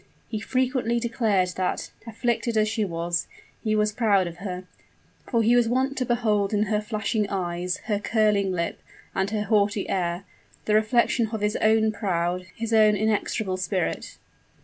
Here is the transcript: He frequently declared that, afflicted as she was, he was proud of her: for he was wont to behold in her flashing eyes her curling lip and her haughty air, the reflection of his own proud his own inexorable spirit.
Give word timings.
He 0.29 0.39
frequently 0.39 0.99
declared 0.99 1.49
that, 1.57 1.91
afflicted 2.07 2.57
as 2.57 2.67
she 2.67 2.83
was, 2.83 3.27
he 3.63 3.75
was 3.75 3.91
proud 3.91 4.25
of 4.25 4.37
her: 4.37 4.63
for 5.29 5.43
he 5.43 5.55
was 5.55 5.69
wont 5.69 5.95
to 5.99 6.05
behold 6.07 6.55
in 6.55 6.63
her 6.63 6.81
flashing 6.81 7.29
eyes 7.29 7.77
her 7.85 7.99
curling 7.99 8.51
lip 8.51 8.81
and 9.13 9.29
her 9.29 9.43
haughty 9.43 9.87
air, 9.87 10.23
the 10.65 10.73
reflection 10.73 11.27
of 11.27 11.41
his 11.41 11.55
own 11.57 11.91
proud 11.91 12.47
his 12.55 12.73
own 12.73 12.95
inexorable 12.95 13.57
spirit. 13.57 14.17